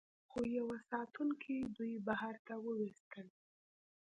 خو 0.29 0.39
یوه 0.57 0.77
ساتونکي 0.89 1.55
دوی 1.75 1.93
بهر 2.07 2.35
ته 2.45 2.53
وویستل 2.65 3.27